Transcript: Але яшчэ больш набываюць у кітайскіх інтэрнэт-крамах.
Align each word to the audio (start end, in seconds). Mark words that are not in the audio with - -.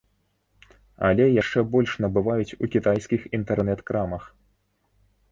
Але 1.09 1.25
яшчэ 1.41 1.59
больш 1.75 1.91
набываюць 2.05 2.55
у 2.67 2.69
кітайскіх 2.75 3.27
інтэрнэт-крамах. 3.39 4.23